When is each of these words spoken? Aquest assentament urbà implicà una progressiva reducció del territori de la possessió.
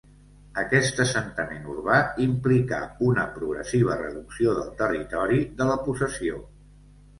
Aquest 0.59 1.01
assentament 1.03 1.67
urbà 1.73 1.97
implicà 2.25 2.79
una 3.09 3.27
progressiva 3.37 3.99
reducció 4.01 4.57
del 4.63 4.75
territori 4.83 5.45
de 5.63 5.71
la 5.71 5.79
possessió. 5.87 6.45